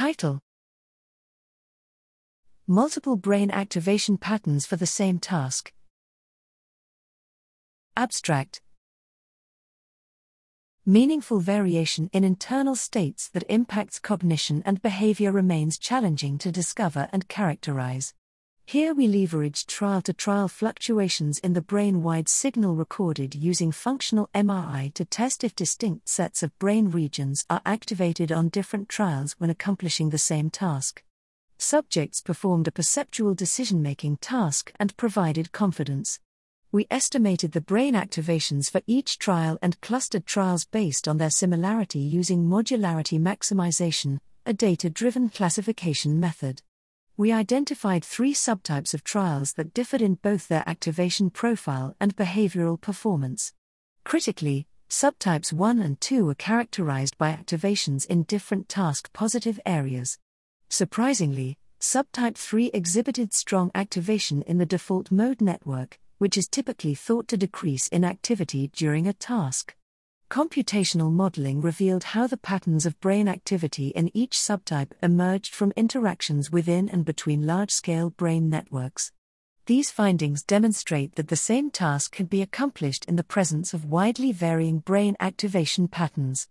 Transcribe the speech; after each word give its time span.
Title 0.00 0.40
Multiple 2.66 3.16
brain 3.16 3.50
activation 3.50 4.16
patterns 4.16 4.64
for 4.64 4.76
the 4.76 4.86
same 4.86 5.18
task. 5.18 5.74
Abstract 7.98 8.62
Meaningful 10.86 11.40
variation 11.40 12.08
in 12.14 12.24
internal 12.24 12.76
states 12.76 13.28
that 13.28 13.44
impacts 13.50 13.98
cognition 13.98 14.62
and 14.64 14.80
behavior 14.80 15.32
remains 15.32 15.76
challenging 15.76 16.38
to 16.38 16.50
discover 16.50 17.10
and 17.12 17.28
characterize. 17.28 18.14
Here 18.70 18.94
we 18.94 19.08
leverage 19.08 19.66
trial 19.66 20.00
to 20.02 20.12
trial 20.12 20.46
fluctuations 20.46 21.40
in 21.40 21.54
the 21.54 21.60
brain 21.60 22.04
wide 22.04 22.28
signal 22.28 22.76
recorded 22.76 23.34
using 23.34 23.72
functional 23.72 24.30
MRI 24.32 24.94
to 24.94 25.04
test 25.04 25.42
if 25.42 25.56
distinct 25.56 26.08
sets 26.08 26.44
of 26.44 26.56
brain 26.60 26.88
regions 26.88 27.44
are 27.50 27.62
activated 27.66 28.30
on 28.30 28.48
different 28.48 28.88
trials 28.88 29.34
when 29.38 29.50
accomplishing 29.50 30.10
the 30.10 30.18
same 30.18 30.50
task. 30.50 31.02
Subjects 31.58 32.22
performed 32.22 32.68
a 32.68 32.70
perceptual 32.70 33.34
decision 33.34 33.82
making 33.82 34.18
task 34.18 34.70
and 34.78 34.96
provided 34.96 35.50
confidence 35.50 36.20
we 36.70 36.86
estimated 36.92 37.50
the 37.50 37.60
brain 37.60 37.94
activations 37.94 38.70
for 38.70 38.82
each 38.86 39.18
trial 39.18 39.58
and 39.60 39.80
clustered 39.80 40.26
trials 40.26 40.64
based 40.64 41.08
on 41.08 41.18
their 41.18 41.28
similarity 41.28 41.98
using 41.98 42.44
modularity 42.44 43.18
maximization, 43.18 44.20
a 44.46 44.52
data 44.52 44.88
driven 44.88 45.28
classification 45.28 46.20
method. 46.20 46.62
We 47.20 47.32
identified 47.32 48.02
three 48.02 48.32
subtypes 48.32 48.94
of 48.94 49.04
trials 49.04 49.52
that 49.52 49.74
differed 49.74 50.00
in 50.00 50.14
both 50.14 50.48
their 50.48 50.66
activation 50.66 51.28
profile 51.28 51.94
and 52.00 52.16
behavioral 52.16 52.80
performance. 52.80 53.52
Critically, 54.04 54.66
subtypes 54.88 55.52
1 55.52 55.80
and 55.80 56.00
2 56.00 56.24
were 56.24 56.34
characterized 56.34 57.18
by 57.18 57.30
activations 57.30 58.06
in 58.06 58.22
different 58.22 58.70
task 58.70 59.12
positive 59.12 59.60
areas. 59.66 60.16
Surprisingly, 60.70 61.58
subtype 61.78 62.38
3 62.38 62.70
exhibited 62.72 63.34
strong 63.34 63.70
activation 63.74 64.40
in 64.40 64.56
the 64.56 64.64
default 64.64 65.10
mode 65.10 65.42
network, 65.42 65.98
which 66.16 66.38
is 66.38 66.48
typically 66.48 66.94
thought 66.94 67.28
to 67.28 67.36
decrease 67.36 67.86
in 67.88 68.02
activity 68.02 68.70
during 68.72 69.06
a 69.06 69.12
task. 69.12 69.76
Computational 70.30 71.10
modeling 71.10 71.60
revealed 71.60 72.04
how 72.04 72.28
the 72.28 72.36
patterns 72.36 72.86
of 72.86 73.00
brain 73.00 73.26
activity 73.26 73.88
in 73.88 74.16
each 74.16 74.38
subtype 74.38 74.92
emerged 75.02 75.52
from 75.52 75.72
interactions 75.74 76.52
within 76.52 76.88
and 76.88 77.04
between 77.04 77.48
large 77.48 77.72
scale 77.72 78.10
brain 78.10 78.48
networks. 78.48 79.10
These 79.66 79.90
findings 79.90 80.44
demonstrate 80.44 81.16
that 81.16 81.26
the 81.26 81.34
same 81.34 81.68
task 81.68 82.12
can 82.12 82.26
be 82.26 82.42
accomplished 82.42 83.06
in 83.06 83.16
the 83.16 83.24
presence 83.24 83.74
of 83.74 83.86
widely 83.86 84.30
varying 84.30 84.78
brain 84.78 85.16
activation 85.18 85.88
patterns. 85.88 86.46